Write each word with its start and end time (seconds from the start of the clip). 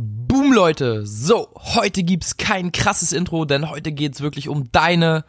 Boom, 0.00 0.52
Leute! 0.52 1.04
So, 1.04 1.48
heute 1.56 2.04
gibt's 2.04 2.36
kein 2.36 2.70
krasses 2.70 3.12
Intro, 3.12 3.44
denn 3.44 3.68
heute 3.68 3.90
geht's 3.90 4.20
wirklich 4.20 4.48
um 4.48 4.70
deine, 4.70 5.24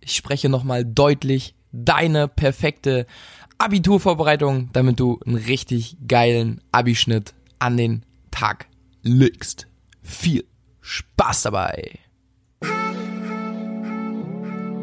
ich 0.00 0.16
spreche 0.16 0.48
nochmal 0.48 0.86
deutlich, 0.86 1.54
deine 1.72 2.26
perfekte 2.26 3.06
Abiturvorbereitung, 3.58 4.70
damit 4.72 4.98
du 4.98 5.20
einen 5.26 5.36
richtig 5.36 5.98
geilen 6.08 6.62
Abischnitt 6.72 7.34
an 7.58 7.76
den 7.76 8.02
Tag 8.30 8.68
legst. 9.02 9.66
Viel 10.02 10.46
Spaß 10.80 11.42
dabei! 11.42 11.98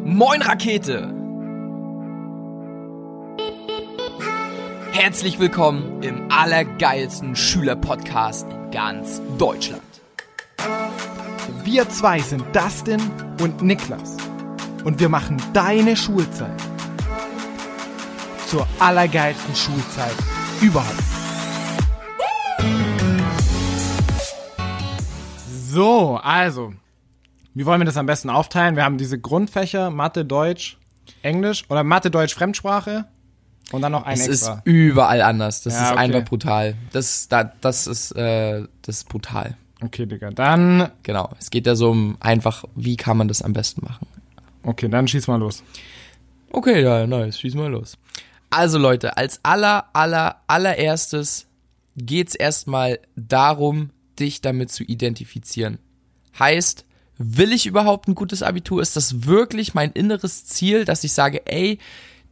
Moin 0.04 0.44
Rakete! 0.44 1.12
Herzlich 4.92 5.40
willkommen 5.40 6.04
im 6.04 6.32
allergeilsten 6.32 7.36
Schülerpodcast 7.36 8.46
ganz 8.76 9.22
Deutschland. 9.38 9.82
Wir 11.64 11.88
zwei 11.88 12.20
sind 12.20 12.44
Dustin 12.54 13.00
und 13.42 13.62
Niklas 13.62 14.18
und 14.84 15.00
wir 15.00 15.08
machen 15.08 15.42
deine 15.54 15.96
Schulzeit 15.96 16.62
zur 18.48 18.68
allergeilsten 18.80 19.56
Schulzeit 19.56 20.14
überhaupt. 20.60 21.04
So, 25.48 26.18
also, 26.22 26.74
wie 27.54 27.66
wollen 27.66 27.80
wir 27.80 27.86
das 27.86 27.96
am 27.96 28.08
besten 28.08 28.30
aufteilen? 28.30 28.76
Wir 28.76 28.84
haben 28.84 28.98
diese 28.98 29.18
Grundfächer 29.18 29.90
Mathe, 29.90 30.26
Deutsch, 30.26 30.78
Englisch 31.22 31.64
oder 31.70 31.86
Mathe, 31.86 32.12
Deutsch, 32.12 32.36
Fremdsprache 32.36 33.06
und 33.72 33.82
dann 33.82 33.92
noch 33.92 34.04
ein 34.04 34.14
Es 34.14 34.28
extra. 34.28 34.54
ist 34.56 34.62
überall 34.66 35.22
anders. 35.22 35.62
Das 35.64 35.74
Ja, 35.74 35.86
ist 35.86 35.92
okay. 35.94 36.00
einfach 36.00 36.26
brutal. 36.26 36.76
Das, 36.92 37.28
da, 37.28 37.44
das 37.44 37.88
ist, 37.88 38.12
äh, 38.12 38.64
das 38.84 38.98
ist 38.98 39.10
brutal. 39.10 39.58
Okay, 39.84 40.06
Digga. 40.06 40.32
Dann, 40.32 40.90
Genau. 41.04 41.30
Es 41.40 41.50
geht 41.50 41.68
ja 41.68 41.76
so 41.76 41.92
um 41.92 42.16
einfach, 42.20 42.64
wie 42.76 42.96
kann 42.96 43.18
man 43.18 43.28
das 43.28 43.42
am 43.42 43.54
besten 43.54 43.84
machen. 43.86 44.08
okay, 44.64 44.88
dann 44.88 45.08
schieß 45.08 45.28
mal 45.28 45.38
los. 45.38 45.64
Okay, 46.52 46.82
ja, 46.84 47.06
nice. 47.06 47.40
Schieß 47.40 47.56
mal 47.56 47.70
los. 47.70 47.98
Also 48.50 48.78
Leute, 48.78 49.18
als 49.18 49.40
aller, 49.44 49.86
aller, 49.94 50.38
allererstes 50.48 51.48
geht's 51.98 52.36
erstmal 52.36 53.00
darum, 53.16 53.90
dich 54.20 54.42
damit 54.42 54.72
zu 54.72 54.84
identifizieren. 54.84 55.80
Heißt, 56.40 56.86
will 57.18 57.52
ich 57.52 57.66
überhaupt 57.66 58.08
ein 58.08 58.16
gutes 58.16 58.44
Abitur? 58.44 58.82
Ist 58.82 58.96
das 58.96 59.26
wirklich 59.26 59.74
mein 59.74 59.92
inneres 59.92 60.46
Ziel, 60.46 60.86
dass 60.86 61.04
ich 61.04 61.12
sage, 61.14 61.46
ey, 61.48 61.80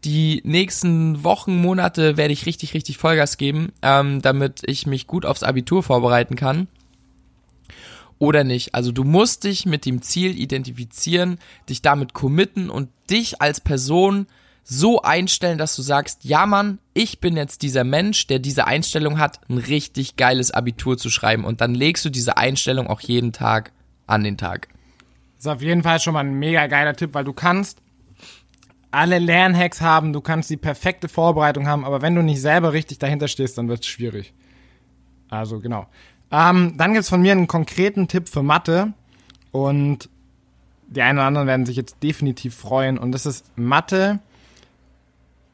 die 0.05 0.41
nächsten 0.43 1.23
Wochen, 1.23 1.61
Monate 1.61 2.17
werde 2.17 2.33
ich 2.33 2.45
richtig, 2.45 2.73
richtig 2.73 2.97
Vollgas 2.97 3.37
geben, 3.37 3.71
ähm, 3.81 4.21
damit 4.21 4.61
ich 4.65 4.85
mich 4.87 5.07
gut 5.07 5.25
aufs 5.25 5.43
Abitur 5.43 5.83
vorbereiten 5.83 6.35
kann? 6.35 6.67
Oder 8.19 8.43
nicht? 8.43 8.73
Also 8.73 8.91
du 8.91 9.03
musst 9.03 9.43
dich 9.43 9.65
mit 9.65 9.85
dem 9.85 10.01
Ziel 10.01 10.39
identifizieren, 10.39 11.39
dich 11.69 11.81
damit 11.81 12.13
committen 12.13 12.69
und 12.69 12.89
dich 13.09 13.41
als 13.41 13.59
Person 13.59 14.27
so 14.63 15.01
einstellen, 15.01 15.57
dass 15.57 15.75
du 15.75 15.81
sagst, 15.81 16.23
ja 16.23 16.45
Mann, 16.45 16.79
ich 16.93 17.19
bin 17.19 17.35
jetzt 17.35 17.63
dieser 17.63 17.83
Mensch, 17.83 18.27
der 18.27 18.39
diese 18.39 18.65
Einstellung 18.65 19.19
hat, 19.19 19.41
ein 19.49 19.57
richtig 19.57 20.15
geiles 20.15 20.51
Abitur 20.51 20.97
zu 20.97 21.09
schreiben. 21.09 21.43
Und 21.43 21.59
dann 21.59 21.75
legst 21.75 22.05
du 22.05 22.09
diese 22.09 22.37
Einstellung 22.37 22.87
auch 22.87 23.01
jeden 23.01 23.33
Tag 23.33 23.73
an 24.07 24.23
den 24.23 24.37
Tag. 24.37 24.69
ist 25.37 25.47
auf 25.47 25.61
jeden 25.61 25.83
Fall 25.83 25.99
schon 25.99 26.13
mal 26.13 26.21
ein 26.21 26.39
mega 26.39 26.67
geiler 26.67 26.95
Tipp, 26.95 27.13
weil 27.13 27.25
du 27.25 27.33
kannst 27.33 27.82
alle 28.93 29.19
Lernhacks 29.19 29.81
haben, 29.81 30.13
du 30.13 30.21
kannst 30.21 30.49
die 30.49 30.57
perfekte 30.57 31.09
Vorbereitung 31.09 31.67
haben, 31.67 31.83
aber 31.83 32.01
wenn 32.01 32.15
du 32.15 32.21
nicht 32.21 32.41
selber 32.41 32.73
richtig 32.73 32.99
dahinter 32.99 33.27
stehst, 33.27 33.57
dann 33.57 33.67
wird 33.67 33.81
es 33.81 33.87
schwierig. 33.87 34.33
Also 35.29 35.59
genau. 35.59 35.87
Ähm, 36.31 36.75
dann 36.77 36.93
gibt's 36.93 37.09
von 37.09 37.21
mir 37.21 37.31
einen 37.31 37.47
konkreten 37.47 38.07
Tipp 38.07 38.29
für 38.29 38.43
Mathe 38.43 38.93
und 39.51 40.09
die 40.87 41.01
einen 41.01 41.17
oder 41.17 41.27
anderen 41.27 41.47
werden 41.47 41.65
sich 41.65 41.75
jetzt 41.75 42.03
definitiv 42.03 42.55
freuen 42.55 42.97
und 42.99 43.11
das 43.11 43.25
ist 43.25 43.45
Mathe 43.57 44.19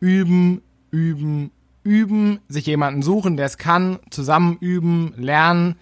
üben, 0.02 0.62
üben, 0.92 1.52
üben, 1.84 2.40
sich 2.50 2.66
jemanden 2.66 3.02
suchen, 3.02 3.38
der 3.38 3.46
es 3.46 3.58
kann, 3.58 4.00
zusammen 4.10 4.58
üben, 4.60 5.14
lernen, 5.16 5.76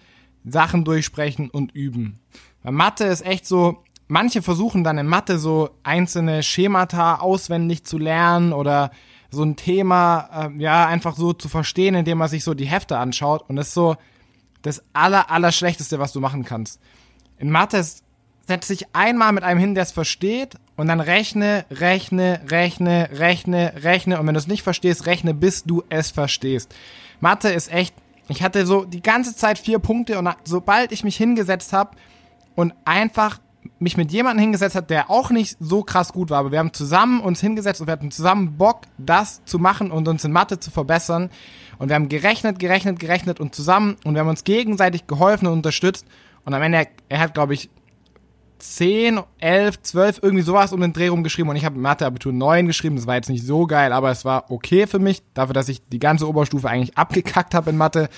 Sachen 0.44 0.84
durchsprechen 0.84 1.50
und 1.50 1.74
üben. 1.74 2.20
Bei 2.62 2.70
Mathe 2.70 3.04
ist 3.04 3.24
echt 3.24 3.46
so, 3.46 3.82
manche 4.08 4.42
versuchen 4.42 4.82
dann 4.82 4.98
in 4.98 5.06
Mathe 5.06 5.38
so 5.38 5.70
einzelne 5.84 6.42
Schemata 6.42 7.16
auswendig 7.16 7.84
zu 7.84 7.98
lernen 7.98 8.52
oder 8.52 8.90
so 9.30 9.42
ein 9.42 9.56
Thema, 9.56 10.50
äh, 10.56 10.62
ja, 10.62 10.86
einfach 10.86 11.14
so 11.14 11.32
zu 11.32 11.48
verstehen, 11.48 11.94
indem 11.94 12.18
man 12.18 12.28
sich 12.28 12.44
so 12.44 12.54
die 12.54 12.66
Hefte 12.66 12.98
anschaut. 12.98 13.48
Und 13.48 13.56
das 13.56 13.68
ist 13.68 13.74
so 13.74 13.96
das 14.62 14.82
aller, 14.92 15.30
aller 15.30 15.52
Schlechteste, 15.52 15.98
was 15.98 16.12
du 16.12 16.20
machen 16.20 16.44
kannst. 16.44 16.80
In 17.38 17.50
Mathe 17.50 17.84
setz 18.46 18.68
dich 18.68 18.86
einmal 18.94 19.32
mit 19.32 19.44
einem 19.44 19.60
hin, 19.60 19.74
der 19.74 19.82
es 19.82 19.92
versteht 19.92 20.54
und 20.76 20.88
dann 20.88 21.00
rechne, 21.00 21.66
rechne, 21.70 22.40
rechne, 22.48 23.10
rechne, 23.12 23.74
rechne 23.82 24.18
und 24.18 24.26
wenn 24.26 24.34
du 24.34 24.40
es 24.40 24.48
nicht 24.48 24.62
verstehst, 24.62 25.06
rechne, 25.06 25.34
bis 25.34 25.64
du 25.64 25.84
es 25.90 26.10
verstehst. 26.10 26.74
Mathe 27.20 27.50
ist 27.50 27.70
echt, 27.70 27.94
ich 28.28 28.42
hatte 28.42 28.66
so 28.66 28.84
die 28.84 29.02
ganze 29.02 29.36
Zeit 29.36 29.58
vier 29.58 29.78
Punkte 29.78 30.18
und 30.18 30.34
sobald 30.44 30.92
ich 30.92 31.04
mich 31.04 31.16
hingesetzt 31.16 31.74
habe 31.74 31.96
und 32.54 32.72
einfach 32.86 33.38
mich 33.78 33.96
mit 33.96 34.12
jemandem 34.12 34.40
hingesetzt 34.40 34.74
hat, 34.74 34.90
der 34.90 35.10
auch 35.10 35.30
nicht 35.30 35.56
so 35.60 35.82
krass 35.82 36.12
gut 36.12 36.30
war, 36.30 36.38
aber 36.38 36.52
wir 36.52 36.58
haben 36.58 36.72
zusammen 36.72 37.20
uns 37.20 37.40
hingesetzt 37.40 37.80
und 37.80 37.86
wir 37.86 37.92
hatten 37.92 38.10
zusammen 38.10 38.56
Bock, 38.56 38.82
das 38.98 39.44
zu 39.44 39.58
machen 39.58 39.90
und 39.90 40.08
uns 40.08 40.24
in 40.24 40.32
Mathe 40.32 40.58
zu 40.58 40.70
verbessern. 40.70 41.30
Und 41.78 41.88
wir 41.88 41.94
haben 41.94 42.08
gerechnet, 42.08 42.58
gerechnet, 42.58 42.98
gerechnet 42.98 43.40
und 43.40 43.54
zusammen 43.54 43.96
und 44.04 44.14
wir 44.14 44.20
haben 44.20 44.28
uns 44.28 44.44
gegenseitig 44.44 45.06
geholfen 45.06 45.46
und 45.46 45.52
unterstützt. 45.54 46.06
Und 46.44 46.54
am 46.54 46.62
Ende, 46.62 46.86
er 47.08 47.20
hat, 47.20 47.34
glaube 47.34 47.54
ich, 47.54 47.70
10, 48.58 49.20
11, 49.38 49.82
12, 49.82 50.20
irgendwie 50.22 50.42
sowas 50.42 50.72
um 50.72 50.80
den 50.80 50.92
Dreh 50.92 51.08
rum 51.08 51.22
geschrieben 51.22 51.48
und 51.48 51.56
ich 51.56 51.64
habe 51.64 51.78
Mathe-Abitur 51.78 52.32
9 52.32 52.66
geschrieben. 52.66 52.96
Das 52.96 53.06
war 53.06 53.14
jetzt 53.14 53.28
nicht 53.28 53.44
so 53.44 53.66
geil, 53.66 53.92
aber 53.92 54.10
es 54.10 54.24
war 54.24 54.50
okay 54.50 54.86
für 54.86 54.98
mich, 54.98 55.22
dafür, 55.34 55.54
dass 55.54 55.68
ich 55.68 55.86
die 55.88 56.00
ganze 56.00 56.28
Oberstufe 56.28 56.68
eigentlich 56.68 56.98
abgekackt 56.98 57.54
habe 57.54 57.70
in 57.70 57.76
Mathe. 57.76 58.08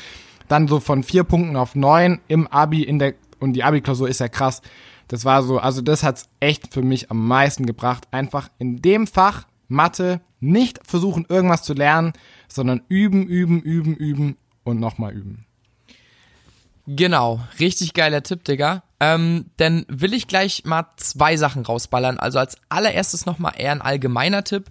Dann 0.48 0.66
so 0.66 0.80
von 0.80 1.02
vier 1.02 1.24
Punkten 1.24 1.56
auf 1.56 1.74
neun 1.74 2.20
im 2.28 2.46
Abi 2.46 2.82
in 2.82 2.98
der 2.98 3.14
und 3.38 3.54
die 3.54 3.64
Abi-Klausur 3.64 4.08
ist 4.08 4.20
ja 4.20 4.28
krass. 4.28 4.62
Das 5.10 5.25
war 5.25 5.43
so, 5.43 5.59
also 5.59 5.82
das 5.82 6.04
hat's 6.04 6.28
echt 6.38 6.72
für 6.72 6.82
mich 6.82 7.10
am 7.10 7.26
meisten 7.26 7.66
gebracht. 7.66 8.06
Einfach 8.12 8.48
in 8.60 8.81
dem 8.81 9.09
Fach 9.09 9.44
Mathe 9.66 10.21
nicht 10.38 10.78
versuchen, 10.87 11.26
irgendwas 11.28 11.65
zu 11.65 11.75
lernen, 11.75 12.12
sondern 12.47 12.82
üben, 12.88 13.26
üben, 13.26 13.60
üben, 13.60 13.97
üben 13.97 14.37
und 14.62 14.78
nochmal 14.78 15.12
üben. 15.12 15.47
Genau, 16.87 17.41
richtig 17.59 17.93
geiler 17.93 18.22
Tipp, 18.22 18.44
Digga. 18.44 18.84
Ähm, 19.00 19.47
dann 19.56 19.84
will 19.88 20.15
ich 20.15 20.28
gleich 20.28 20.65
mal 20.65 20.87
zwei 20.97 21.37
Sachen 21.37 21.65
rausballern. 21.65 22.21
Also 22.21 22.38
als 22.38 22.56
allererstes 22.69 23.27
nochmal 23.27 23.54
eher 23.56 23.72
ein 23.72 23.82
allgemeiner 23.82 24.44
Tipp. 24.44 24.71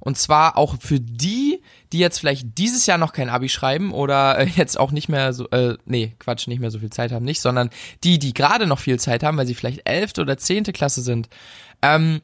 Und 0.00 0.18
zwar 0.18 0.58
auch 0.58 0.74
für 0.80 0.98
die, 0.98 1.62
die 1.92 1.98
jetzt 1.98 2.18
vielleicht 2.18 2.58
dieses 2.58 2.86
Jahr 2.86 2.98
noch 2.98 3.12
kein 3.12 3.28
Abi 3.28 3.48
schreiben 3.48 3.92
oder 3.92 4.38
äh, 4.38 4.44
jetzt 4.56 4.78
auch 4.78 4.92
nicht 4.92 5.08
mehr 5.08 5.32
so, 5.32 5.48
äh, 5.50 5.76
nee, 5.84 6.14
Quatsch, 6.18 6.46
nicht 6.46 6.60
mehr 6.60 6.70
so 6.70 6.78
viel 6.78 6.90
Zeit 6.90 7.12
haben, 7.12 7.24
nicht, 7.24 7.40
sondern 7.40 7.70
die, 8.04 8.18
die 8.18 8.34
gerade 8.34 8.66
noch 8.66 8.78
viel 8.78 8.98
Zeit 8.98 9.22
haben, 9.22 9.36
weil 9.36 9.46
sie 9.46 9.54
vielleicht 9.54 9.88
elfte 9.88 10.22
oder 10.22 10.36
zehnte 10.36 10.72
Klasse 10.72 11.02
sind. 11.02 11.28
Ähm, 11.82 12.20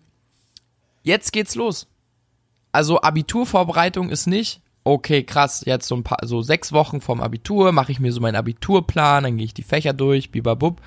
jetzt 1.03 1.33
geht's 1.33 1.55
los. 1.55 1.87
Also 2.73 3.01
Abiturvorbereitung 3.01 4.11
ist 4.11 4.27
nicht, 4.27 4.61
okay, 4.83 5.23
krass, 5.23 5.63
jetzt 5.65 5.87
so 5.87 5.97
ein 5.97 6.05
paar, 6.05 6.19
so 6.23 6.43
sechs 6.43 6.73
Wochen 6.73 7.01
vorm 7.01 7.21
Abitur, 7.21 7.73
mache 7.73 7.93
ich 7.93 8.01
mir 8.01 8.13
so 8.13 8.21
meinen 8.21 8.37
Abiturplan, 8.37 9.25
dann 9.25 9.37
gehe 9.37 9.47
ich 9.47 9.55
die 9.55 9.63
Fächer 9.63 9.93
durch, 9.93 10.31
bibabub. 10.31 10.81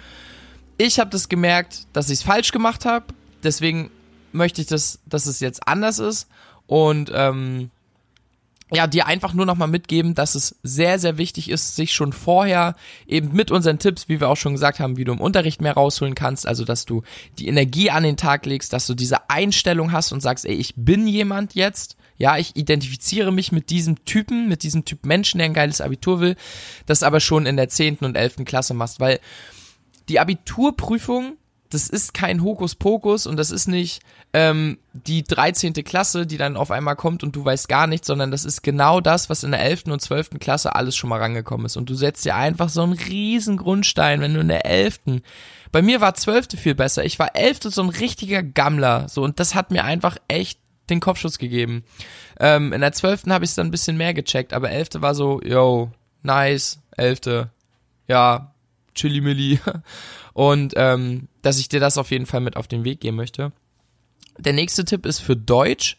Ich 0.78 1.00
habe 1.00 1.10
das 1.10 1.30
gemerkt, 1.30 1.88
dass 1.94 2.10
ich 2.10 2.20
es 2.20 2.24
falsch 2.24 2.52
gemacht 2.52 2.86
habe, 2.86 3.06
deswegen 3.44 3.90
möchte 4.32 4.62
ich, 4.62 4.68
das, 4.68 5.00
dass 5.06 5.26
es 5.26 5.40
jetzt 5.40 5.68
anders 5.68 5.98
ist 5.98 6.28
und 6.68 7.12
ähm, 7.14 7.72
ja, 8.72 8.86
dir 8.86 9.08
einfach 9.08 9.34
nur 9.34 9.46
nochmal 9.46 9.70
mitgeben, 9.70 10.14
dass 10.14 10.36
es 10.36 10.58
sehr, 10.62 11.00
sehr 11.00 11.18
wichtig 11.18 11.50
ist, 11.50 11.76
sich 11.76 11.94
schon 11.94 12.12
vorher 12.12 12.76
eben 13.08 13.32
mit 13.34 13.50
unseren 13.50 13.80
Tipps, 13.80 14.10
wie 14.10 14.20
wir 14.20 14.28
auch 14.28 14.36
schon 14.36 14.54
gesagt 14.54 14.80
haben, 14.80 14.98
wie 14.98 15.06
du 15.06 15.14
im 15.14 15.22
Unterricht 15.22 15.62
mehr 15.62 15.74
rausholen 15.74 16.16
kannst, 16.16 16.46
also 16.46 16.66
dass 16.66 16.86
du 16.86 17.04
die 17.40 17.48
Energie 17.48 17.90
an 17.90 18.04
den 18.04 18.18
Tag 18.18 18.46
legst, 18.46 18.74
dass 18.74 18.86
du 18.86 18.94
diese 18.94 19.30
Einstellung 19.30 19.94
hast 19.94 20.12
und 20.12 20.22
sagst, 20.22 20.46
ey, 20.46 20.56
ich 20.56 20.74
bin 20.76 21.08
jemand 21.08 21.56
jetzt, 21.56 21.96
ja, 22.18 22.38
ich 22.38 22.56
identifiziere 22.56 23.32
mich 23.32 23.52
mit 23.52 23.70
diesem 23.70 24.04
Typen, 24.04 24.50
mit 24.50 24.64
diesem 24.64 24.84
Typ 24.84 25.06
Menschen, 25.06 25.38
der 25.38 25.46
ein 25.46 25.54
geiles 25.54 25.80
Abitur 25.80 26.20
will, 26.20 26.36
das 26.86 27.04
aber 27.04 27.22
schon 27.22 27.46
in 27.46 27.56
der 27.56 27.70
10. 27.70 27.98
und 27.98 28.18
11. 28.18 28.38
Klasse 28.44 28.74
machst, 28.74 29.00
weil 29.00 29.20
die 30.10 30.20
Abiturprüfung, 30.20 31.38
das 31.70 31.90
ist 31.90 32.14
kein 32.14 32.42
Hokuspokus 32.44 33.28
und 33.28 33.38
das 33.38 33.52
ist 33.52 33.68
nicht 33.68 34.02
ähm, 34.34 34.78
die 34.94 35.24
13. 35.24 35.74
Klasse, 35.74 36.26
die 36.26 36.38
dann 36.38 36.58
auf 36.58 36.72
einmal 36.72 36.96
kommt 36.96 37.24
und 37.24 37.36
du 37.36 37.44
weißt 37.44 37.68
gar 37.68 37.88
nichts, 37.88 38.08
sondern 38.08 38.32
das 38.32 38.46
ist 38.46 38.64
genau 38.64 39.02
das, 39.02 39.30
was 39.30 39.44
in 39.44 39.52
der 39.52 39.62
11. 39.62 39.86
und 39.88 40.02
12. 40.02 40.32
Klasse 40.40 40.76
alles 40.76 40.96
schon 40.96 41.10
mal 41.10 41.20
rangekommen 41.20 41.66
ist. 41.66 41.78
Und 41.78 41.90
du 41.90 41.96
setzt 41.96 42.26
dir 42.26 42.36
einfach 42.36 42.70
so 42.70 42.84
einen 42.84 42.94
riesen 42.94 43.58
Grundstein, 43.58 44.22
wenn 44.22 44.34
du 44.34 44.40
in 44.40 44.48
der 44.48 44.66
11. 44.66 45.00
Bei 45.72 45.82
mir 45.82 46.02
war 46.02 46.14
12. 46.14 46.50
viel 46.58 46.76
besser. 46.76 47.04
Ich 47.04 47.20
war 47.20 47.36
11. 47.36 47.60
so 47.64 47.82
ein 47.82 47.90
richtiger 47.90 48.44
Gammler. 48.44 49.10
So, 49.10 49.24
und 49.24 49.40
das 49.40 49.56
hat 49.56 49.72
mir 49.72 49.84
einfach 49.84 50.18
echt 50.28 50.60
den 50.90 51.02
Kopfschuss 51.02 51.38
gegeben. 51.38 51.84
Ähm, 52.40 52.72
in 52.72 52.82
der 52.82 52.94
12. 52.94 53.26
habe 53.28 53.44
ich 53.44 53.52
es 53.52 53.56
dann 53.56 53.68
ein 53.68 53.72
bisschen 53.72 53.98
mehr 53.98 54.14
gecheckt, 54.14 54.54
aber 54.54 54.72
11. 54.72 55.02
war 55.02 55.16
so, 55.16 55.42
yo, 55.42 55.92
nice, 56.24 56.80
11. 56.96 57.48
Ja, 58.08 58.54
Chili 58.98 59.22
Milli. 59.22 59.60
Und 60.34 60.74
ähm, 60.76 61.30
dass 61.42 61.60
ich 61.60 61.70
dir 61.70 61.80
das 61.80 61.98
auf 61.98 62.12
jeden 62.12 62.26
Fall 62.26 62.42
mit 62.42 62.58
auf 62.58 62.68
den 62.68 62.84
Weg 62.84 63.00
geben 63.00 63.18
möchte. 63.18 63.52
Der 64.38 64.54
nächste 64.54 64.86
Tipp 64.86 65.06
ist 65.06 65.20
für 65.20 65.36
Deutsch. 65.36 65.98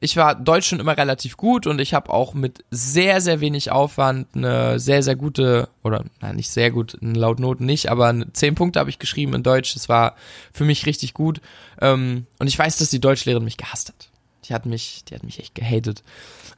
Ich 0.00 0.16
war 0.16 0.34
Deutsch 0.36 0.68
schon 0.68 0.78
immer 0.78 0.96
relativ 0.96 1.36
gut 1.36 1.66
und 1.66 1.80
ich 1.80 1.92
habe 1.92 2.12
auch 2.12 2.32
mit 2.34 2.64
sehr, 2.70 3.20
sehr 3.20 3.40
wenig 3.40 3.72
Aufwand 3.72 4.28
eine 4.34 4.78
sehr, 4.78 5.02
sehr 5.02 5.16
gute, 5.16 5.68
oder 5.82 6.04
nein, 6.20 6.36
nicht 6.36 6.50
sehr 6.50 6.70
gut, 6.70 6.96
laut 7.00 7.40
Noten 7.40 7.64
nicht, 7.64 7.90
aber 7.90 8.14
zehn 8.32 8.54
Punkte 8.54 8.78
habe 8.78 8.90
ich 8.90 9.00
geschrieben 9.00 9.34
in 9.34 9.42
Deutsch. 9.42 9.74
Das 9.74 9.88
war 9.88 10.14
für 10.52 10.64
mich 10.64 10.86
richtig 10.86 11.14
gut. 11.14 11.40
Ähm, 11.80 12.26
und 12.38 12.46
ich 12.46 12.58
weiß, 12.58 12.76
dass 12.76 12.90
die 12.90 13.00
Deutschlehrerin 13.00 13.44
mich 13.44 13.56
gehasst 13.56 13.88
hat. 13.88 14.10
Die 14.44 14.54
hat 14.54 14.66
mich, 14.66 15.02
die 15.04 15.14
hat 15.14 15.24
mich 15.24 15.40
echt 15.40 15.54
gehatet. 15.56 16.02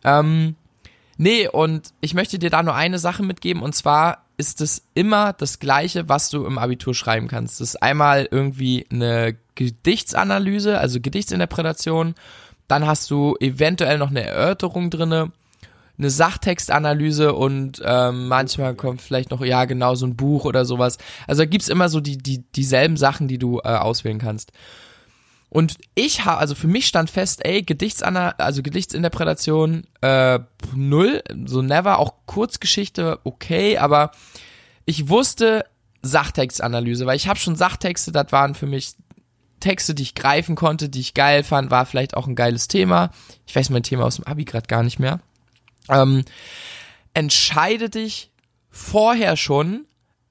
Ähm, 0.04 0.56
nee, 1.16 1.48
und 1.48 1.94
ich 2.02 2.12
möchte 2.12 2.38
dir 2.38 2.50
da 2.50 2.62
nur 2.62 2.74
eine 2.74 2.98
Sache 2.98 3.22
mitgeben 3.22 3.62
und 3.62 3.74
zwar 3.74 4.26
ist 4.40 4.62
es 4.62 4.82
immer 4.94 5.34
das 5.34 5.58
Gleiche, 5.58 6.08
was 6.08 6.30
du 6.30 6.46
im 6.46 6.56
Abitur 6.56 6.94
schreiben 6.94 7.28
kannst. 7.28 7.60
Das 7.60 7.68
ist 7.68 7.82
einmal 7.82 8.26
irgendwie 8.30 8.86
eine 8.90 9.36
Gedichtsanalyse, 9.54 10.78
also 10.78 10.98
Gedichtsinterpretation. 10.98 12.14
Dann 12.66 12.86
hast 12.86 13.10
du 13.10 13.36
eventuell 13.38 13.98
noch 13.98 14.08
eine 14.08 14.24
Erörterung 14.24 14.88
drinne, 14.88 15.30
eine 15.98 16.08
Sachtextanalyse 16.08 17.34
und 17.34 17.82
ähm, 17.84 18.28
manchmal 18.28 18.74
kommt 18.74 19.02
vielleicht 19.02 19.30
noch, 19.30 19.44
ja 19.44 19.66
genau, 19.66 19.94
so 19.94 20.06
ein 20.06 20.16
Buch 20.16 20.46
oder 20.46 20.64
sowas. 20.64 20.96
Also 21.26 21.42
da 21.42 21.46
gibt's 21.46 21.68
immer 21.68 21.90
so 21.90 22.00
die, 22.00 22.16
die, 22.16 22.42
dieselben 22.56 22.96
Sachen, 22.96 23.28
die 23.28 23.36
du 23.36 23.58
äh, 23.58 23.68
auswählen 23.68 24.18
kannst. 24.18 24.52
Und 25.50 25.78
ich 25.96 26.24
habe, 26.24 26.38
also 26.38 26.54
für 26.54 26.68
mich 26.68 26.86
stand 26.86 27.10
fest, 27.10 27.44
ey, 27.44 27.62
Gedichtsana 27.62 28.36
also 28.38 28.62
Gedichtsinterpretation 28.62 29.84
äh, 30.00 30.38
null, 30.74 31.22
so 31.44 31.60
never, 31.60 31.98
auch 31.98 32.14
Kurzgeschichte 32.26 33.18
okay, 33.24 33.76
aber 33.76 34.12
ich 34.84 35.08
wusste 35.08 35.66
Sachtextanalyse, 36.02 37.04
weil 37.04 37.16
ich 37.16 37.28
habe 37.28 37.38
schon 37.38 37.56
Sachtexte, 37.56 38.12
das 38.12 38.30
waren 38.30 38.54
für 38.54 38.66
mich 38.66 38.94
Texte, 39.58 39.94
die 39.94 40.04
ich 40.04 40.14
greifen 40.14 40.54
konnte, 40.54 40.88
die 40.88 41.00
ich 41.00 41.14
geil 41.14 41.42
fand, 41.42 41.70
war 41.70 41.84
vielleicht 41.84 42.16
auch 42.16 42.26
ein 42.26 42.36
geiles 42.36 42.68
Thema. 42.68 43.10
Ich 43.46 43.54
weiß 43.54 43.70
mein 43.70 43.82
Thema 43.82 44.04
aus 44.04 44.16
dem 44.16 44.26
Abi 44.26 44.44
gerade 44.44 44.68
gar 44.68 44.82
nicht 44.82 44.98
mehr. 44.98 45.20
Ähm, 45.88 46.24
entscheide 47.12 47.90
dich 47.90 48.30
vorher 48.70 49.36
schon, 49.36 49.84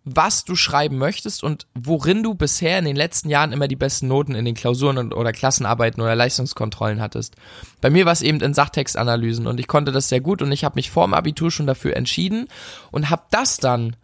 was 0.05 0.45
du 0.45 0.55
schreiben 0.55 0.97
möchtest 0.97 1.43
und 1.43 1.67
worin 1.75 2.23
du 2.23 2.33
bisher 2.33 2.79
in 2.79 2.85
den 2.85 2.95
letzten 2.95 3.29
Jahren 3.29 3.51
immer 3.51 3.67
die 3.67 3.75
besten 3.75 4.07
Noten 4.07 4.33
in 4.33 4.45
den 4.45 4.55
Klausuren 4.55 5.13
oder 5.13 5.31
Klassenarbeiten 5.31 6.01
oder 6.01 6.15
Leistungskontrollen 6.15 7.01
hattest. 7.01 7.35
Bei 7.81 7.89
mir 7.89 8.05
war 8.05 8.13
es 8.13 8.21
eben 8.21 8.39
in 8.39 8.53
Sachtextanalysen 8.53 9.45
und 9.45 9.59
ich 9.59 9.67
konnte 9.67 9.91
das 9.91 10.09
sehr 10.09 10.21
gut 10.21 10.41
und 10.41 10.51
ich 10.51 10.63
habe 10.63 10.75
mich 10.75 10.89
vor 10.89 11.05
dem 11.05 11.13
Abitur 11.13 11.51
schon 11.51 11.67
dafür 11.67 11.95
entschieden 11.95 12.47
und 12.91 13.09
habe 13.09 13.23
das 13.29 13.57
dann 13.57 13.95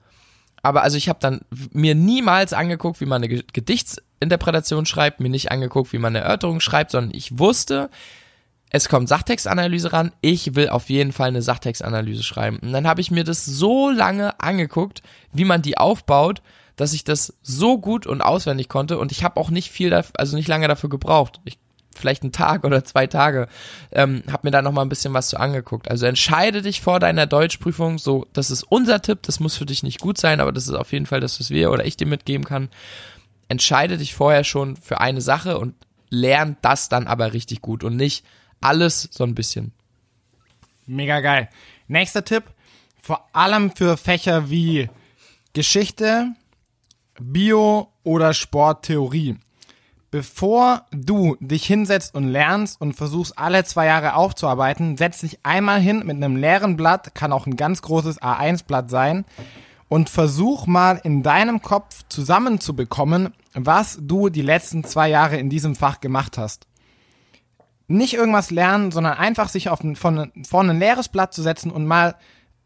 aber 0.66 0.82
also 0.82 0.98
ich 0.98 1.10
habe 1.10 1.20
dann 1.22 1.42
mir 1.74 1.94
niemals 1.94 2.52
angeguckt, 2.52 3.00
wie 3.00 3.06
man 3.06 3.24
eine 3.24 3.44
Gedichtsinterpretation 3.44 4.88
schreibt, 4.88 5.20
mir 5.20 5.30
nicht 5.30 5.52
angeguckt, 5.52 5.94
wie 5.94 6.00
man 6.00 6.16
eine 6.16 6.26
Erörterung 6.26 6.60
schreibt, 6.60 6.90
sondern 6.90 7.16
ich 7.16 7.38
wusste, 7.38 7.92
es 8.76 8.90
kommt 8.90 9.08
Sachtextanalyse 9.08 9.94
ran, 9.94 10.12
ich 10.20 10.56
will 10.56 10.68
auf 10.68 10.90
jeden 10.90 11.14
Fall 11.14 11.30
eine 11.30 11.42
Sachtextanalyse 11.42 12.24
schreiben. 12.24 12.60
Und 12.60 12.74
dann 12.74 12.86
habe 12.86 13.00
ich 13.00 13.10
mir 13.10 13.24
das 13.24 13.46
so 13.46 13.90
lange 13.90 14.38
angeguckt, 14.42 15.02
wie 15.32 15.46
man 15.46 15.62
die 15.62 15.78
aufbaut, 15.78 16.42
dass 16.76 16.92
ich 16.92 17.06
das 17.06 17.38
so 17.42 17.78
gut 17.78 18.06
und 18.06 18.22
auswendig 18.22 18.68
konnte 18.68 19.00
und 19.00 19.14
ich 19.14 19.24
habe 19.24 19.40
auch 19.40 19.50
nicht 19.50 19.72
viel, 19.72 19.94
also 19.94 20.36
nicht 20.36 20.50
lange 20.50 20.68
dafür 20.68 20.90
gebraucht. 20.90 21.40
Ich, 21.46 21.58
vielleicht 21.96 22.24
einen 22.24 22.34
Tag 22.34 22.66
oder 22.66 22.84
zwei 22.84 23.08
Tage, 23.08 23.48
ähm, 23.94 24.24
habe 24.30 24.48
mir 24.48 24.52
da 24.52 24.62
noch 24.62 24.74
mal 24.74 24.82
ein 24.82 24.90
bisschen 24.90 25.14
was 25.14 25.30
zu 25.30 25.40
angeguckt. 25.40 25.90
Also 25.90 26.06
entscheide 26.06 26.62
dich 26.62 26.82
vor 26.82 27.00
deiner 27.00 27.28
Deutschprüfung, 27.28 27.98
so, 27.98 28.28
das 28.34 28.52
ist 28.52 28.64
unser 28.64 29.02
Tipp, 29.02 29.20
das 29.22 29.40
muss 29.40 29.56
für 29.56 29.66
dich 29.66 29.84
nicht 29.84 30.02
gut 30.02 30.18
sein, 30.18 30.42
aber 30.42 30.52
das 30.52 30.68
ist 30.68 30.74
auf 30.74 30.92
jeden 30.92 31.06
Fall 31.06 31.22
das, 31.22 31.40
was 31.40 31.50
wir 31.50 31.72
oder 31.72 31.86
ich 31.86 31.96
dir 31.96 32.08
mitgeben 32.08 32.44
kann. 32.44 32.68
Entscheide 33.48 33.98
dich 33.98 34.16
vorher 34.16 34.44
schon 34.44 34.76
für 34.76 35.00
eine 35.00 35.22
Sache 35.22 35.60
und 35.60 35.76
lern 36.10 36.58
das 36.62 36.90
dann 36.90 37.08
aber 37.08 37.32
richtig 37.32 37.62
gut 37.62 37.86
und 37.86 37.96
nicht 37.96 38.26
alles 38.62 39.08
so 39.12 39.24
ein 39.24 39.36
bisschen. 39.36 39.72
Mega 40.86 41.20
geil. 41.20 41.50
Nächster 41.88 42.24
Tipp, 42.24 42.44
vor 43.02 43.28
allem 43.34 43.72
für 43.72 43.98
Fächer 43.98 44.50
wie 44.50 44.90
Geschichte, 45.54 46.34
Bio 47.20 47.92
oder 48.04 48.34
Sporttheorie. 48.34 49.38
Bevor 50.12 50.86
du 50.92 51.36
dich 51.40 51.66
hinsetzt 51.66 52.16
und 52.16 52.28
lernst 52.28 52.80
und 52.80 52.94
versuchst 52.94 53.38
alle 53.38 53.64
zwei 53.66 53.88
Jahre 53.88 54.16
aufzuarbeiten, 54.16 54.98
setz 54.98 55.20
dich 55.20 55.40
einmal 55.44 55.80
hin 55.80 56.04
mit 56.06 56.16
einem 56.18 56.38
leeren 56.38 56.78
Blatt, 56.78 57.16
kann 57.16 57.34
auch 57.34 57.48
ein 57.48 57.58
ganz 57.58 57.82
großes 57.82 58.22
A1-Blatt 58.22 58.90
sein, 58.90 59.26
und 59.88 60.10
versuch 60.10 60.68
mal 60.68 61.00
in 61.04 61.22
deinem 61.22 61.62
Kopf 61.62 62.04
zusammenzubekommen, 62.10 63.34
was 63.54 64.00
du 64.02 64.30
die 64.30 64.42
letzten 64.42 64.84
zwei 64.84 65.10
Jahre 65.10 65.38
in 65.38 65.50
diesem 65.50 65.76
Fach 65.76 66.00
gemacht 66.00 66.38
hast 66.38 66.68
nicht 67.88 68.14
irgendwas 68.14 68.52
lernen, 68.52 68.92
sondern 68.92 69.18
einfach 69.18 69.50
sich 69.50 69.70
auf 69.70 69.84
ein, 69.84 69.96
von, 69.96 70.32
vorne 70.48 70.72
ein 70.72 70.80
leeres 70.80 71.10
Blatt 71.10 71.34
zu 71.34 71.42
setzen 71.42 71.72
und 71.72 71.86
mal 71.86 72.16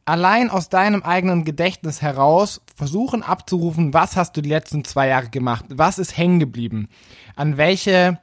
allein 0.06 0.50
aus 0.50 0.70
deinem 0.70 1.04
eigenen 1.04 1.46
Gedächtnis 1.46 2.02
heraus 2.02 2.62
versuchen 2.76 3.22
abzurufen, 3.22 3.94
was 3.94 4.16
hast 4.16 4.36
du 4.36 4.42
die 4.42 4.50
letzten 4.50 4.84
zwei 4.84 5.08
Jahre 5.08 5.30
gemacht? 5.30 5.66
Was 5.70 6.00
ist 6.00 6.18
hängen 6.18 6.40
geblieben? 6.40 6.90
An 7.36 7.58
welche 7.58 8.20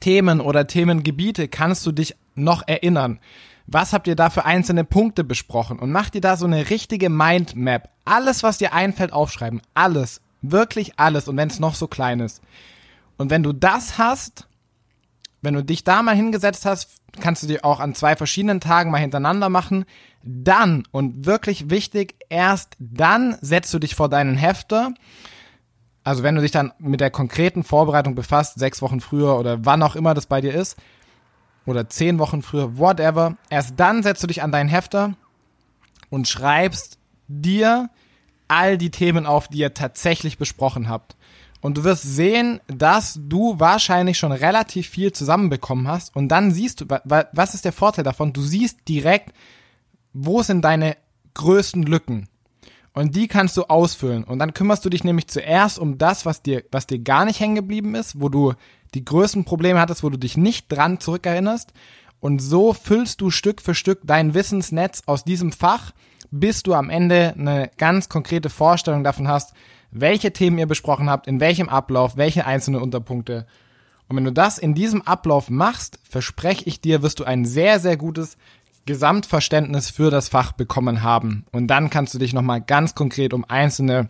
Themen 0.00 0.40
oder 0.40 0.66
Themengebiete 0.66 1.48
kannst 1.48 1.86
du 1.86 1.92
dich 1.92 2.16
noch 2.34 2.66
erinnern? 2.66 3.20
Was 3.66 3.92
habt 3.92 4.06
ihr 4.06 4.16
da 4.16 4.30
für 4.30 4.44
einzelne 4.44 4.84
Punkte 4.84 5.24
besprochen? 5.24 5.78
Und 5.78 5.90
mach 5.90 6.10
dir 6.10 6.20
da 6.20 6.36
so 6.36 6.46
eine 6.46 6.70
richtige 6.70 7.08
Mindmap. 7.08 7.90
Alles, 8.04 8.42
was 8.42 8.58
dir 8.58 8.72
einfällt, 8.72 9.12
aufschreiben. 9.12 9.60
Alles. 9.74 10.20
Wirklich 10.42 10.98
alles. 10.98 11.28
Und 11.28 11.36
wenn 11.36 11.48
es 11.48 11.58
noch 11.58 11.74
so 11.74 11.88
klein 11.88 12.20
ist. 12.20 12.42
Und 13.16 13.30
wenn 13.30 13.42
du 13.42 13.52
das 13.52 13.98
hast, 13.98 14.46
wenn 15.42 15.54
du 15.54 15.62
dich 15.62 15.84
da 15.84 16.02
mal 16.02 16.14
hingesetzt 16.14 16.66
hast, 16.66 17.00
kannst 17.20 17.42
du 17.42 17.46
dir 17.46 17.64
auch 17.64 17.80
an 17.80 17.94
zwei 17.94 18.16
verschiedenen 18.16 18.60
Tagen 18.60 18.90
mal 18.90 18.98
hintereinander 18.98 19.48
machen. 19.48 19.84
Dann, 20.22 20.84
und 20.90 21.26
wirklich 21.26 21.70
wichtig, 21.70 22.16
erst 22.28 22.76
dann 22.78 23.36
setzt 23.40 23.72
du 23.72 23.78
dich 23.78 23.94
vor 23.94 24.08
deinen 24.08 24.36
Hefter. 24.36 24.92
Also 26.04 26.22
wenn 26.22 26.34
du 26.34 26.42
dich 26.42 26.50
dann 26.50 26.72
mit 26.78 27.00
der 27.00 27.10
konkreten 27.10 27.64
Vorbereitung 27.64 28.14
befasst, 28.14 28.58
sechs 28.58 28.82
Wochen 28.82 29.00
früher 29.00 29.38
oder 29.38 29.64
wann 29.64 29.82
auch 29.82 29.96
immer 29.96 30.14
das 30.14 30.26
bei 30.26 30.40
dir 30.40 30.54
ist, 30.54 30.76
oder 31.64 31.88
zehn 31.88 32.18
Wochen 32.18 32.42
früher, 32.42 32.78
whatever, 32.78 33.36
erst 33.50 33.78
dann 33.78 34.02
setzt 34.02 34.22
du 34.22 34.28
dich 34.28 34.42
an 34.42 34.52
deinen 34.52 34.68
Hefter 34.68 35.14
und 36.10 36.28
schreibst 36.28 36.98
dir 37.28 37.90
all 38.48 38.78
die 38.78 38.90
Themen 38.90 39.26
auf, 39.26 39.48
die 39.48 39.58
ihr 39.58 39.74
tatsächlich 39.74 40.38
besprochen 40.38 40.88
habt. 40.88 41.16
Und 41.60 41.78
du 41.78 41.84
wirst 41.84 42.02
sehen, 42.02 42.60
dass 42.68 43.18
du 43.20 43.58
wahrscheinlich 43.58 44.18
schon 44.18 44.32
relativ 44.32 44.88
viel 44.88 45.12
zusammenbekommen 45.12 45.88
hast. 45.88 46.14
Und 46.14 46.28
dann 46.28 46.52
siehst 46.52 46.80
du, 46.80 46.86
was 46.88 47.54
ist 47.54 47.64
der 47.64 47.72
Vorteil 47.72 48.04
davon? 48.04 48.32
Du 48.32 48.42
siehst 48.42 48.80
direkt, 48.88 49.32
wo 50.12 50.42
sind 50.42 50.62
deine 50.62 50.96
größten 51.34 51.82
Lücken. 51.82 52.28
Und 52.92 53.14
die 53.14 53.28
kannst 53.28 53.56
du 53.56 53.64
ausfüllen. 53.64 54.24
Und 54.24 54.38
dann 54.38 54.54
kümmerst 54.54 54.84
du 54.84 54.90
dich 54.90 55.04
nämlich 55.04 55.26
zuerst 55.26 55.78
um 55.78 55.98
das, 55.98 56.24
was 56.24 56.40
dir, 56.40 56.64
was 56.70 56.86
dir 56.86 56.98
gar 56.98 57.24
nicht 57.24 57.40
hängen 57.40 57.56
geblieben 57.56 57.94
ist, 57.94 58.20
wo 58.20 58.28
du 58.28 58.54
die 58.94 59.04
größten 59.04 59.44
Probleme 59.44 59.80
hattest, 59.80 60.02
wo 60.02 60.08
du 60.08 60.18
dich 60.18 60.36
nicht 60.36 60.72
dran 60.72 61.00
zurückerinnerst. 61.00 61.72
Und 62.20 62.40
so 62.40 62.72
füllst 62.72 63.20
du 63.20 63.30
Stück 63.30 63.60
für 63.60 63.74
Stück 63.74 64.00
dein 64.04 64.32
Wissensnetz 64.32 65.02
aus 65.04 65.24
diesem 65.24 65.52
Fach, 65.52 65.92
bis 66.40 66.62
du 66.62 66.74
am 66.74 66.90
Ende 66.90 67.34
eine 67.36 67.70
ganz 67.76 68.08
konkrete 68.08 68.50
Vorstellung 68.50 69.04
davon 69.04 69.28
hast, 69.28 69.54
welche 69.90 70.32
Themen 70.32 70.58
ihr 70.58 70.66
besprochen 70.66 71.08
habt, 71.08 71.26
in 71.26 71.40
welchem 71.40 71.68
Ablauf, 71.68 72.16
welche 72.16 72.46
einzelnen 72.46 72.80
Unterpunkte. 72.80 73.46
Und 74.08 74.16
wenn 74.16 74.24
du 74.24 74.32
das 74.32 74.58
in 74.58 74.74
diesem 74.74 75.02
Ablauf 75.02 75.50
machst, 75.50 75.98
verspreche 76.08 76.64
ich 76.64 76.80
dir, 76.80 77.02
wirst 77.02 77.20
du 77.20 77.24
ein 77.24 77.44
sehr, 77.44 77.80
sehr 77.80 77.96
gutes 77.96 78.36
Gesamtverständnis 78.84 79.90
für 79.90 80.10
das 80.10 80.28
Fach 80.28 80.52
bekommen 80.52 81.02
haben. 81.02 81.44
Und 81.50 81.66
dann 81.66 81.90
kannst 81.90 82.14
du 82.14 82.18
dich 82.18 82.32
nochmal 82.32 82.60
ganz 82.60 82.94
konkret 82.94 83.34
um 83.34 83.44
einzelne 83.44 84.08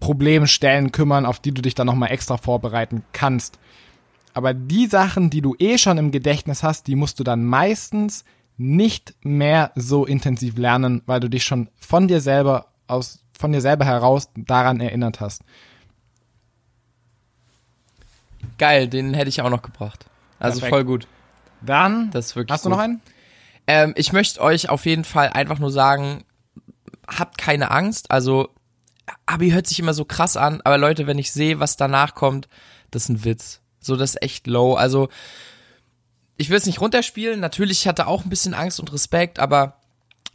Problemstellen 0.00 0.90
kümmern, 0.90 1.26
auf 1.26 1.38
die 1.38 1.52
du 1.52 1.62
dich 1.62 1.74
dann 1.74 1.86
nochmal 1.86 2.10
extra 2.10 2.36
vorbereiten 2.36 3.04
kannst. 3.12 3.58
Aber 4.34 4.54
die 4.54 4.86
Sachen, 4.86 5.30
die 5.30 5.42
du 5.42 5.54
eh 5.58 5.78
schon 5.78 5.98
im 5.98 6.10
Gedächtnis 6.10 6.62
hast, 6.62 6.86
die 6.86 6.96
musst 6.96 7.20
du 7.20 7.24
dann 7.24 7.44
meistens 7.44 8.24
nicht 8.60 9.14
mehr 9.22 9.72
so 9.74 10.04
intensiv 10.04 10.58
lernen, 10.58 11.00
weil 11.06 11.18
du 11.18 11.30
dich 11.30 11.44
schon 11.44 11.70
von 11.78 12.08
dir 12.08 12.20
selber 12.20 12.66
aus 12.88 13.24
von 13.32 13.52
dir 13.52 13.62
selber 13.62 13.86
heraus 13.86 14.28
daran 14.36 14.80
erinnert 14.80 15.20
hast. 15.20 15.42
Geil, 18.58 18.86
den 18.86 19.14
hätte 19.14 19.30
ich 19.30 19.40
auch 19.40 19.48
noch 19.48 19.62
gebracht. 19.62 20.04
Also 20.38 20.60
Perfekt. 20.60 20.74
voll 20.74 20.84
gut. 20.84 21.06
Dann, 21.62 22.10
das 22.10 22.26
ist 22.26 22.36
wirklich 22.36 22.52
hast 22.52 22.64
gut. 22.64 22.72
du 22.72 22.76
noch 22.76 22.82
einen? 22.82 23.00
Ähm, 23.66 23.94
ich 23.96 24.12
möchte 24.12 24.42
euch 24.42 24.68
auf 24.68 24.84
jeden 24.84 25.04
Fall 25.04 25.30
einfach 25.30 25.58
nur 25.58 25.70
sagen, 25.70 26.24
habt 27.08 27.38
keine 27.38 27.70
Angst. 27.70 28.10
Also, 28.10 28.50
Abi 29.24 29.52
hört 29.52 29.68
sich 29.68 29.78
immer 29.78 29.94
so 29.94 30.04
krass 30.04 30.36
an, 30.36 30.60
aber 30.64 30.76
Leute, 30.76 31.06
wenn 31.06 31.18
ich 31.18 31.32
sehe, 31.32 31.60
was 31.60 31.78
danach 31.78 32.14
kommt, 32.14 32.46
das 32.90 33.04
ist 33.04 33.08
ein 33.08 33.24
Witz. 33.24 33.62
So, 33.80 33.96
das 33.96 34.10
ist 34.10 34.22
echt 34.22 34.46
low. 34.46 34.74
Also, 34.74 35.08
ich 36.40 36.48
will 36.48 36.56
es 36.56 36.66
nicht 36.66 36.80
runterspielen. 36.80 37.38
Natürlich, 37.38 37.82
ich 37.82 37.88
hatte 37.88 38.06
auch 38.06 38.24
ein 38.24 38.30
bisschen 38.30 38.54
Angst 38.54 38.80
und 38.80 38.92
Respekt, 38.92 39.38
aber 39.38 39.76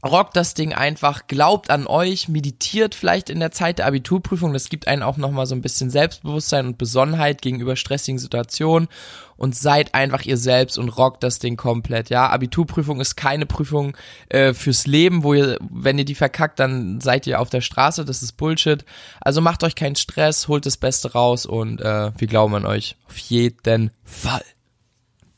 rockt 0.06 0.36
das 0.36 0.54
Ding 0.54 0.72
einfach, 0.72 1.26
glaubt 1.26 1.72
an 1.72 1.88
euch, 1.88 2.28
meditiert 2.28 2.94
vielleicht 2.94 3.32
in 3.32 3.40
der 3.40 3.50
Zeit 3.50 3.80
der 3.80 3.88
Abiturprüfung, 3.88 4.54
das 4.54 4.70
gibt 4.70 4.88
einen 4.88 5.02
auch 5.02 5.18
nochmal 5.18 5.48
so 5.48 5.56
ein 5.56 5.64
bisschen 5.64 5.90
Selbstbewusstsein 5.90 6.68
und 6.68 6.78
Besonnenheit 6.78 7.42
gegenüber 7.42 7.76
stressigen 7.76 8.20
Situationen 8.20 8.88
und 9.36 9.56
seid 9.56 9.96
einfach 9.96 10.22
ihr 10.22 10.38
selbst 10.38 10.78
und 10.78 10.90
rockt 10.90 11.24
das 11.24 11.40
Ding 11.40 11.58
komplett, 11.58 12.12
ja. 12.12 12.30
Abiturprüfung 12.30 13.02
ist 13.02 13.16
keine 13.16 13.48
Prüfung 13.48 13.98
äh, 14.30 14.54
fürs 14.54 14.86
Leben, 14.86 15.24
wo 15.24 15.34
ihr, 15.34 15.58
wenn 15.72 15.98
ihr 15.98 16.06
die 16.06 16.14
verkackt, 16.14 16.60
dann 16.60 17.02
seid 17.02 17.26
ihr 17.26 17.40
auf 17.40 17.50
der 17.50 17.62
Straße, 17.62 18.06
das 18.06 18.22
ist 18.22 18.34
Bullshit. 18.34 18.86
Also 19.22 19.42
macht 19.42 19.64
euch 19.64 19.74
keinen 19.74 19.96
Stress, 19.96 20.48
holt 20.48 20.68
das 20.68 20.78
Beste 20.78 21.14
raus 21.14 21.48
und 21.48 21.82
äh, 21.82 22.12
wir 22.16 22.28
glauben 22.28 22.54
an 22.54 22.68
euch. 22.68 22.96
Auf 23.08 23.18
jeden 23.18 23.90
Fall. 24.04 24.44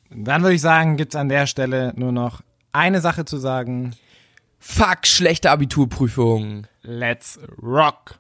Dann 0.10 0.42
würde 0.42 0.56
ich 0.56 0.62
sagen, 0.62 0.98
gibt's 0.98 1.16
an 1.16 1.30
der 1.30 1.48
Stelle 1.48 1.94
nur 1.96 2.12
noch 2.12 2.42
eine 2.72 3.02
Sache 3.02 3.26
zu 3.26 3.38
sagen. 3.38 3.96
Fuck, 4.60 5.06
schlechte 5.06 5.52
Abiturprüfung. 5.52 6.68
Let's 6.82 7.40
rock! 7.62 8.20